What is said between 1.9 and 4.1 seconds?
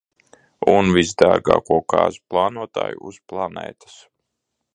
kāzu plānotāju uz planētas.